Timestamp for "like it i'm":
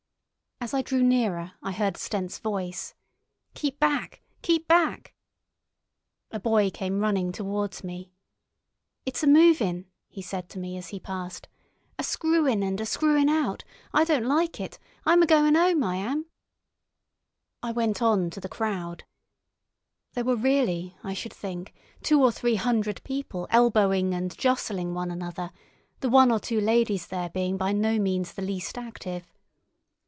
14.27-15.23